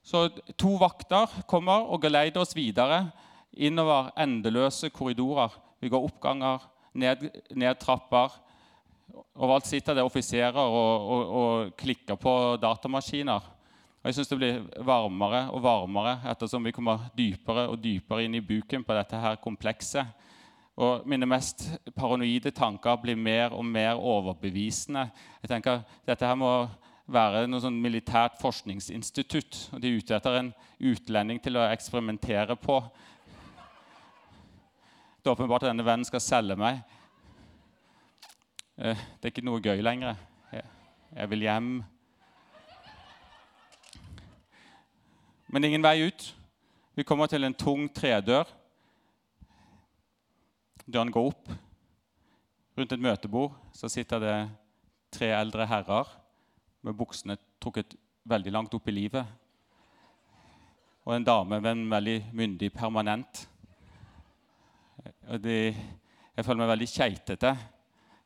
Så 0.06 0.28
to 0.60 0.76
vakter 0.78 1.32
kommer 1.50 1.88
og 1.90 2.04
geleider 2.04 2.44
oss 2.44 2.54
videre 2.58 3.08
innover 3.54 4.12
endeløse 4.22 4.92
korridorer. 4.94 5.54
Vi 5.82 5.90
går 5.90 6.06
oppganger, 6.06 6.62
ned, 6.94 7.26
ned 7.56 7.80
trapper. 7.82 8.34
Overalt 9.14 9.68
sitter 9.68 9.98
det 9.98 10.06
offiserer 10.06 10.58
og, 10.58 11.10
og, 11.12 11.34
og 11.40 11.76
klikker 11.78 12.18
på 12.20 12.34
datamaskiner. 12.62 13.52
Og 14.06 14.10
jeg 14.10 14.18
syns 14.20 14.30
det 14.30 14.38
blir 14.38 14.84
varmere 14.86 15.48
og 15.50 15.64
varmere 15.66 16.20
ettersom 16.30 16.66
vi 16.66 16.74
kommer 16.76 17.08
dypere 17.18 17.68
og 17.72 17.80
dypere 17.82 18.26
inn 18.26 18.38
i 18.38 18.44
buken 18.46 18.86
på 18.86 18.98
dette 18.98 19.20
her 19.22 19.40
komplekset. 19.42 20.26
Og 20.76 21.06
mine 21.08 21.28
mest 21.30 21.64
paranoide 21.96 22.52
tanker 22.54 23.00
blir 23.02 23.16
mer 23.18 23.56
og 23.56 23.64
mer 23.66 23.96
overbevisende. 23.96 25.08
Jeg 25.42 25.54
tenker 25.54 25.86
Dette 26.06 26.28
her 26.28 26.36
må 26.38 26.52
være 27.06 27.46
noe 27.48 27.64
sånn 27.64 27.78
militært 27.82 28.40
forskningsinstitutt. 28.42 29.70
og 29.74 29.82
De 29.82 29.90
er 29.90 30.02
ute 30.02 30.18
etter 30.18 30.40
en 30.40 30.52
utlending 30.82 31.40
til 31.42 31.58
å 31.58 31.68
eksperimentere 31.70 32.58
på. 32.60 32.82
Det 35.22 35.32
er 35.32 35.34
åpenbart 35.34 35.66
at 35.66 35.72
denne 35.72 35.86
vennen 35.86 36.06
skal 36.06 36.22
selge 36.22 36.58
meg. 36.60 36.84
Eh, 38.78 38.98
Det 39.22 39.24
er 39.24 39.32
ikke 39.32 39.46
noe 39.48 39.62
gøy 39.64 39.80
lenger. 39.80 40.18
Jeg, 40.52 41.30
vil 41.30 41.46
hjem. 41.46 41.84
Men 45.48 45.64
ingen 45.64 45.84
vei 45.84 46.02
ut. 46.04 46.26
Vi 46.96 47.04
kommer 47.08 47.28
til 47.32 47.48
en 47.48 47.54
tung 47.56 47.88
tredør. 47.88 48.44
Døren 50.92 51.12
går 51.12 51.30
opp. 51.30 51.54
Rundt 52.76 52.92
et 52.92 53.00
møtebord 53.00 53.54
så 53.72 53.88
sitter 53.88 54.20
det 54.20 54.36
tre 55.12 55.30
eldre 55.32 55.68
herrer 55.72 56.12
med 56.84 56.98
buksene 57.00 57.38
trukket 57.64 57.96
veldig 58.28 58.52
langt 58.52 58.76
opp 58.76 58.90
i 58.92 58.92
livet. 58.92 59.24
Og 61.06 61.16
en 61.16 61.24
dame 61.24 61.62
med 61.62 61.72
en 61.72 61.88
veldig 61.92 62.18
myndig 62.34 62.74
permanent. 62.74 63.48
Og 65.30 65.40
de, 65.40 65.72
jeg 66.36 66.46
føler 66.46 66.60
meg 66.60 66.74
veldig 66.74 66.90
keitete 66.92 67.54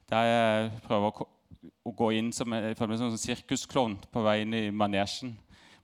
der 0.10 0.30
jeg 0.30 0.72
prøver 0.86 1.22
å, 1.24 1.28
gå 1.90 2.10
inn 2.16 2.32
som 2.36 2.54
jeg 2.54 2.76
føler 2.78 2.92
meg 2.94 3.00
som 3.02 3.12
en 3.12 3.20
sirkusklovn 3.20 3.96
på 4.14 4.22
vei 4.24 4.42
inn 4.44 4.54
i 4.56 4.66
manesjen. 4.72 5.34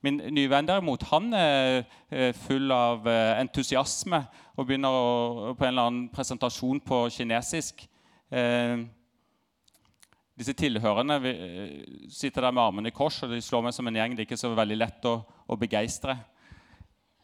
Min 0.04 0.20
nye 0.32 0.50
venn 0.50 0.68
derimot, 0.68 1.02
han 1.10 1.32
er 1.34 2.32
full 2.44 2.70
av 2.72 3.08
eh, 3.10 3.40
entusiasme 3.40 4.20
og 4.54 4.68
begynner 4.68 4.92
å, 4.92 5.54
på 5.56 5.66
en 5.66 5.72
eller 5.72 5.88
annen 5.88 6.06
presentasjon 6.12 6.78
på 6.84 7.00
kinesisk. 7.16 7.82
Eh, 8.30 8.84
disse 10.36 10.52
tilhørende 10.52 11.16
vi, 11.24 11.30
eh, 11.30 12.08
sitter 12.12 12.46
der 12.46 12.54
med 12.54 12.62
armene 12.62 12.92
i 12.92 12.94
kors, 12.94 13.22
og 13.24 13.32
de 13.32 13.40
slår 13.42 13.66
meg 13.66 13.74
som 13.74 13.88
en 13.88 13.96
gjeng. 13.96 14.14
Det 14.14 14.24
er 14.24 14.28
ikke 14.28 14.40
så 14.40 14.52
veldig 14.54 14.78
lett 14.78 15.08
å, 15.08 15.18
å 15.48 15.58
begeistre. 15.58 16.18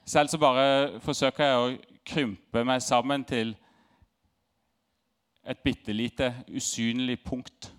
Selv 0.09 0.33
så 0.33 0.41
bare 0.41 1.01
forsøker 1.05 1.45
jeg 1.45 1.59
å 1.61 1.99
krympe 2.09 2.65
meg 2.67 2.83
sammen 2.83 3.23
til 3.29 3.53
et 5.45 5.63
bitte 5.65 5.93
lite 5.93 6.35
usynlig 6.49 7.25
punkt. 7.25 7.73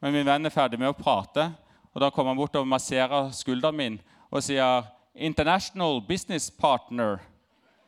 Men 0.00 0.12
min 0.12 0.26
venn 0.26 0.46
er 0.46 0.54
ferdig 0.54 0.78
med 0.80 0.90
å 0.90 0.96
prate, 0.96 1.50
og 1.92 2.00
da 2.02 2.10
kommer 2.10 2.32
han 2.32 2.40
bort 2.40 2.56
og 2.56 2.68
masserer 2.68 3.30
skulderen 3.36 3.76
min 3.76 4.00
og 4.30 4.42
sier 4.42 4.86
'International 5.14 6.00
business 6.08 6.50
partner'. 6.50 7.18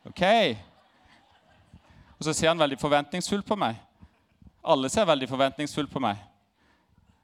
Ok? 0.05 0.21
Og 2.19 2.23
så 2.23 2.33
ser 2.33 2.47
han 2.47 2.59
veldig 2.59 2.79
forventningsfull 2.79 3.41
på 3.43 3.55
meg. 3.55 3.75
Alle 4.63 4.89
ser 4.89 5.05
veldig 5.05 5.29
forventningsfull 5.29 5.87
på 5.87 5.99
meg. 5.99 6.17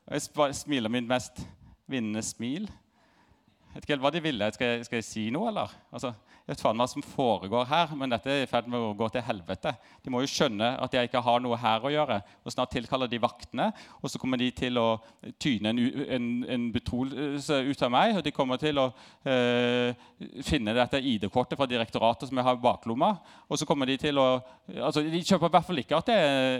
Og 0.08 0.14
jeg 0.14 0.56
smiler 0.56 0.90
mitt 0.90 1.08
mest 1.08 1.48
vinnende 1.88 2.22
smil. 2.22 2.62
Jeg 2.62 3.76
vet 3.76 3.84
ikke 3.84 3.94
helt 3.94 4.02
hva 4.02 4.12
de 4.12 4.22
ville. 4.24 4.52
Skal 4.52 4.68
jeg, 4.68 4.86
skal 4.86 4.98
jeg 4.98 5.04
si 5.04 5.30
noe, 5.30 5.48
eller? 5.48 5.76
Altså, 5.94 6.14
vet 6.50 6.62
faen 6.64 6.80
hva 6.82 6.88
som 6.90 7.04
foregår 7.06 7.68
her, 7.70 7.92
men 7.98 8.12
dette 8.12 8.32
er 8.34 8.44
i 8.44 8.50
ferd 8.50 8.68
med 8.72 8.82
å 8.82 8.94
gå 8.98 9.10
til 9.14 9.24
helvete. 9.26 9.76
De 10.04 10.12
må 10.14 10.24
jo 10.24 10.30
skjønne 10.32 10.72
at 10.82 10.96
jeg 10.96 11.10
ikke 11.10 11.22
har 11.26 11.44
noe 11.44 11.60
her 11.62 11.86
å 11.86 11.92
gjøre. 11.94 12.20
Og 12.44 12.54
Snart 12.54 12.74
tilkaller 12.74 13.12
de 13.12 13.22
vaktene, 13.22 13.70
og 14.02 14.12
så 14.12 14.22
kommer 14.22 14.42
de 14.42 14.50
til 14.58 14.80
å 14.82 14.88
tyne 15.42 15.74
en, 15.74 15.82
en, 16.18 16.30
en 16.58 16.68
betroelse 16.74 17.62
ut 17.70 17.86
av 17.86 17.94
meg. 17.94 18.18
Og 18.18 18.26
de 18.26 18.34
kommer 18.36 18.62
til 18.62 18.82
å 18.82 18.90
øh, 18.90 19.94
finne 20.46 20.76
dette 20.78 21.02
ID-kortet 21.14 21.60
fra 21.60 21.70
direktoratet 21.70 22.30
som 22.30 22.42
jeg 22.42 22.48
har 22.50 22.58
i 22.58 22.64
baklomma. 22.64 23.14
Og 23.48 23.62
så 23.62 23.70
kommer 23.70 23.90
de 23.90 24.00
til 24.02 24.22
å 24.22 24.30
altså 24.70 25.02
De 25.02 25.22
kjøper 25.26 25.50
i 25.50 25.54
hvert 25.54 25.66
fall 25.66 25.82
ikke 25.82 25.98
at 25.98 26.10
det 26.12 26.20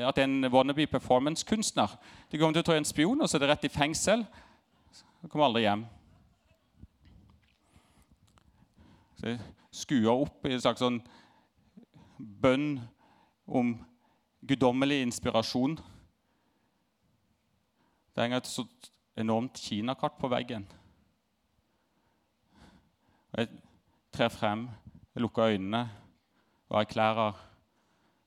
at 0.10 0.16
det 0.18 0.24
er 0.24 0.30
en 0.30 0.50
wannabe 0.54 0.88
performance-kunstner. 0.90 1.94
De 2.32 2.38
kommer 2.38 2.56
til 2.58 2.64
å 2.64 2.68
tro 2.70 2.78
en 2.78 2.88
spion, 2.88 3.22
og 3.22 3.30
så 3.30 3.38
er 3.38 3.46
det 3.46 3.54
rett 3.54 3.70
i 3.70 3.74
fengsel. 3.74 4.26
Så 4.94 5.30
kommer 5.30 5.50
aldri 5.50 5.66
hjem. 5.66 5.86
Så 9.20 9.38
jeg 9.88 10.08
opp 10.10 10.46
i 10.46 10.54
en 10.54 10.62
slags 10.62 10.82
sånn 10.84 11.00
bønn 12.20 12.80
om 13.48 13.74
guddommelig 14.48 15.02
inspirasjon. 15.06 15.78
Det 18.14 18.24
henger 18.24 18.42
et 18.42 18.50
så 18.50 18.66
enormt 19.20 19.60
kinakart 19.60 20.18
på 20.20 20.30
veggen. 20.32 20.68
Jeg 23.38 23.50
trer 24.12 24.32
frem, 24.34 24.68
jeg 25.14 25.22
lukker 25.22 25.54
øynene 25.54 25.84
og 26.70 26.82
erklærer 26.82 27.38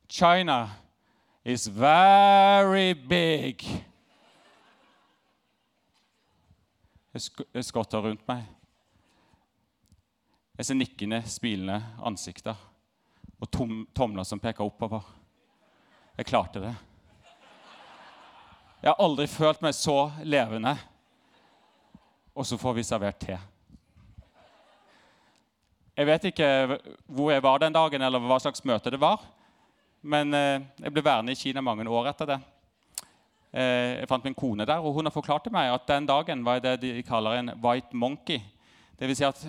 China 0.08 0.70
is 1.44 1.66
very 1.68 2.92
big. 2.92 3.64
Jeg 7.54 7.64
skotter 7.64 7.98
rundt 7.98 8.28
meg. 8.28 8.44
Jeg 10.58 10.68
ser 10.68 10.76
nikkende, 10.76 11.22
smilende 11.24 11.78
ansikter 12.04 12.58
og 13.42 13.48
tom, 13.50 13.86
tomler 13.96 14.26
som 14.28 14.40
peker 14.40 14.64
oppover. 14.64 15.06
Jeg 16.18 16.28
klarte 16.28 16.60
det. 16.62 16.72
Jeg 18.82 18.90
har 18.90 19.00
aldri 19.00 19.26
følt 19.30 19.62
meg 19.64 19.74
så 19.74 20.10
levende. 20.22 20.74
Og 22.36 22.46
så 22.46 22.58
får 22.60 22.76
vi 22.76 22.84
servert 22.86 23.20
te. 23.22 23.38
Jeg 25.96 26.08
vet 26.08 26.30
ikke 26.30 26.48
hvor 27.06 27.32
jeg 27.32 27.44
var 27.44 27.60
den 27.60 27.74
dagen, 27.74 28.02
eller 28.02 28.22
hva 28.22 28.38
slags 28.40 28.64
møte 28.68 28.92
det 28.92 29.00
var. 29.00 29.24
Men 30.02 30.34
eh, 30.34 30.64
jeg 30.82 30.92
ble 30.92 31.04
værende 31.04 31.32
i 31.32 31.38
Kina 31.38 31.62
mange 31.64 31.88
år 31.88 32.10
etter 32.12 32.32
det. 32.32 32.40
Eh, 33.52 34.00
jeg 34.00 34.08
fant 34.10 34.24
min 34.24 34.36
kone 34.36 34.66
der, 34.68 34.80
og 34.80 34.96
hun 34.96 35.06
har 35.08 35.14
forklart 35.14 35.46
til 35.46 35.54
meg 35.54 35.72
at 35.72 35.88
den 35.88 36.08
dagen 36.08 36.44
var 36.44 36.60
det 36.64 36.80
de 36.82 37.02
kaller 37.06 37.38
en 37.38 37.54
white 37.62 37.96
monkey. 37.96 38.40
Det 39.02 39.08
vil 39.10 39.16
si 39.18 39.24
at 39.26 39.40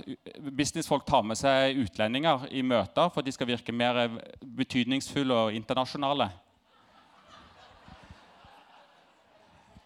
businessfolk 0.57 1.03
tar 1.05 1.21
med 1.29 1.37
seg 1.37 1.77
utlendinger 1.77 2.47
i 2.57 2.63
møter 2.65 3.11
for 3.13 3.21
at 3.21 3.27
de 3.27 3.33
skal 3.35 3.45
virke 3.45 3.75
mer 3.75 3.99
betydningsfulle 4.41 5.35
og 5.37 5.53
internasjonale. 5.53 6.25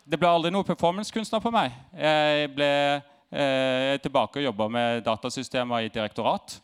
Det 0.08 0.16
ble 0.22 0.30
aldri 0.32 0.54
noe 0.56 0.64
performancekunstner 0.64 1.44
på 1.44 1.52
meg. 1.52 1.76
Jeg 2.00 2.48
ble 2.56 2.70
eh, 2.96 3.98
tilbake 4.06 4.40
og 4.40 4.48
jobba 4.48 4.70
med 4.72 5.04
datasystemer 5.04 5.84
i 5.84 5.92
direktorat. 5.92 6.62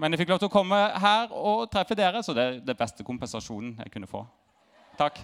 Men 0.00 0.16
jeg 0.16 0.22
fikk 0.22 0.32
lov 0.32 0.40
til 0.40 0.48
å 0.48 0.54
komme 0.54 0.78
her 1.04 1.28
og 1.36 1.66
treffe 1.68 1.98
dere, 2.00 2.24
så 2.24 2.32
det 2.32 2.46
er 2.46 2.58
det 2.64 2.78
beste 2.80 3.04
kompensasjonen 3.04 3.76
jeg 3.84 3.92
kunne 3.92 4.08
få. 4.08 4.24
Takk. 4.96 5.20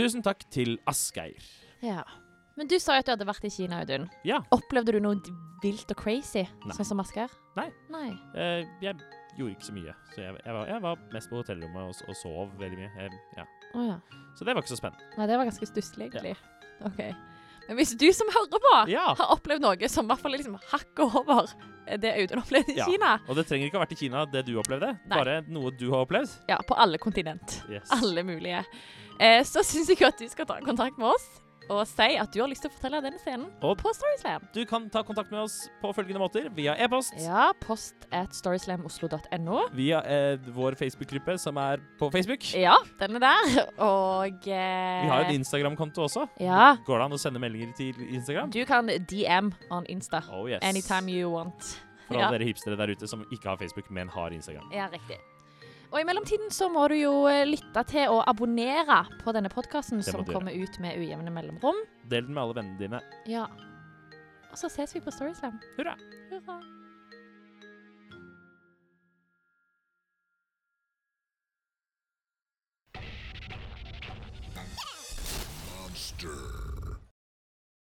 Tusen 0.00 0.24
takk 0.24 0.44
til 0.52 0.78
Asgeir. 0.90 1.44
Ja. 1.84 2.02
Men 2.58 2.68
du 2.68 2.76
sa 2.80 2.96
jo 2.96 3.04
at 3.04 3.08
du 3.08 3.14
hadde 3.14 3.28
vært 3.28 3.46
i 3.48 3.52
Kina, 3.52 3.80
Audun. 3.84 4.08
Ja. 4.26 4.40
Opplevde 4.52 4.96
du 4.96 5.00
noe 5.04 5.20
vilt 5.62 5.92
og 5.92 5.98
crazy, 6.00 6.46
Nei. 6.64 6.76
sånn 6.76 6.88
som 6.88 7.00
Asgeir? 7.02 7.32
Nei. 7.56 7.68
Nei. 7.92 8.10
Eh, 8.34 8.64
jeg 8.84 8.96
gjorde 9.38 9.54
ikke 9.54 9.68
så 9.68 9.76
mye. 9.76 9.94
Så 10.14 10.22
jeg, 10.24 10.36
jeg, 10.40 10.54
var, 10.56 10.68
jeg 10.72 10.84
var 10.84 11.02
mest 11.14 11.30
på 11.30 11.40
hotellrommet 11.40 11.90
og, 11.90 12.02
og 12.08 12.18
sov 12.18 12.54
veldig 12.60 12.80
mye. 12.80 12.90
Jeg, 12.96 13.20
ja. 13.38 13.46
Oh, 13.74 13.84
ja. 13.86 13.98
Så 14.36 14.48
det 14.48 14.54
var 14.56 14.64
ikke 14.64 14.72
så 14.74 14.80
spennende. 14.80 15.12
Nei, 15.18 15.28
det 15.30 15.38
var 15.40 15.48
ganske 15.50 15.68
stusslig, 15.70 16.08
egentlig. 16.10 16.36
Ok. 16.88 17.00
Hvis 17.78 17.92
du 17.98 18.06
som 18.12 18.26
hører 18.34 18.62
på, 18.64 18.88
Ja. 18.90 19.14
har 19.14 19.34
opplevd 19.36 19.60
noe 19.62 19.88
som 19.88 20.06
i 20.06 20.08
hvert 20.12 20.20
fall 20.24 20.34
er 20.34 20.38
liksom 20.42 20.58
hakket 20.72 21.04
over 21.20 21.46
det 22.00 22.12
Audun 22.20 22.42
opplevde 22.42 22.70
i 22.74 22.76
Ja. 22.78 22.84
Kina 22.86 23.18
Og 23.28 23.34
det 23.36 23.46
trenger 23.48 23.66
ikke 23.66 23.78
å 23.78 23.80
ha 23.80 23.86
vært 23.86 23.92
i 23.92 24.00
Kina, 24.04 24.24
det 24.26 24.44
du 24.46 24.54
opplevde. 24.60 24.92
Nei. 25.08 25.16
Bare 25.18 25.40
noe 25.48 25.70
du 25.76 25.90
har 25.90 26.04
opplevd. 26.06 26.30
Ja, 26.48 26.58
på 26.66 26.76
alle 26.78 26.98
kontinent. 26.98 27.62
Yes. 27.70 27.90
Alle 27.90 28.22
mulige. 28.22 28.64
Eh, 29.18 29.42
så 29.44 29.62
syns 29.66 29.88
jeg 29.88 30.02
at 30.06 30.18
du 30.18 30.28
skal 30.28 30.46
ta 30.46 30.60
kontakt 30.64 30.96
med 30.98 31.08
oss 31.14 31.26
og 31.70 31.86
si 31.86 32.08
at 32.18 32.32
du 32.34 32.40
har 32.42 32.48
lyst 32.50 32.64
til 32.66 32.70
å 32.70 32.74
fortelle 32.74 33.00
denne 33.04 33.18
scenen 33.22 33.46
Og- 33.62 33.78
på 33.78 33.92
Storyslam. 33.94 34.42
Du 34.52 34.64
kan 34.66 34.88
ta 34.90 35.02
kontakt 35.06 35.30
med 35.30 35.40
oss 35.44 35.68
på 35.80 35.92
følgende 35.94 36.18
måter. 36.20 36.48
Via 36.54 36.74
e-post, 36.76 37.14
Ja, 37.22 37.52
post 37.62 37.94
at 38.12 38.34
storyslamoslo.no. 38.34 39.68
via 39.72 40.00
eh, 40.04 40.36
vår 40.54 40.74
Facebook-gruppe 40.80 41.38
som 41.38 41.56
er 41.58 41.78
på 41.98 42.10
Facebook. 42.12 42.42
Ja, 42.54 42.76
den 42.98 43.16
er 43.16 43.20
der. 43.20 43.68
Og 43.78 44.48
eh, 44.48 45.02
Vi 45.04 45.08
har 45.12 45.24
en 45.24 45.34
Instagram-konto 45.40 46.02
også. 46.08 46.26
Ja. 46.40 46.76
Går 46.86 46.98
det 46.98 47.04
an 47.04 47.12
å 47.12 47.20
sende 47.22 47.40
meldinger 47.42 47.74
til 47.78 47.94
Instagram? 48.14 48.50
Du 48.50 48.64
kan 48.66 48.86
DM 48.86 49.52
on 49.70 49.86
Insta 49.86 50.22
Oh 50.32 50.46
yes. 50.50 50.60
anytime 50.62 51.08
you 51.08 51.30
want. 51.30 51.76
For 52.08 52.16
alle 52.16 52.24
Ja. 52.26 52.30
dere 52.38 52.48
hipstere 52.48 52.76
der 52.76 52.90
ute 52.90 53.06
som 53.08 53.22
ikke 53.30 53.44
har 53.52 53.56
Facebook, 53.56 53.90
men 53.90 54.08
har 54.08 54.30
Instagram. 54.34 54.66
Ja, 54.74 54.88
riktig. 54.90 55.18
Og 55.90 55.98
i 55.98 56.06
mellomtiden 56.06 56.52
så 56.54 56.68
må 56.70 56.84
du 56.90 56.94
jo 57.00 57.14
eh, 57.26 57.42
lytte 57.48 57.82
til 57.90 58.12
og 58.14 58.22
abonnere 58.30 59.02
på 59.24 59.34
denne 59.34 59.50
podkasten 59.50 60.04
som 60.06 60.22
kommer 60.28 60.54
ut 60.54 60.78
med 60.82 61.00
ujevne 61.02 61.34
mellomrom. 61.34 61.82
Del 62.10 62.28
den 62.28 62.36
med 62.36 62.44
alle 62.44 62.60
vennene 62.60 62.78
dine. 62.78 63.02
Ja. 63.26 63.48
Og 64.50 64.58
så 64.58 64.70
ses 64.70 64.94
vi 64.94 65.02
på 65.02 65.10
Storyslam. 65.14 65.58
Hurra. 65.78 65.96
Hurra. 66.30 66.60
Monster. 75.90 76.49